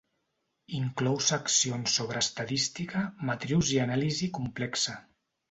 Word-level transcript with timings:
Inclou 0.77 1.19
seccions 1.25 1.97
sobre 1.99 2.23
estadística, 2.25 3.05
matrius 3.33 3.71
i 3.77 3.79
anàlisi 3.85 4.33
complexa. 4.41 4.99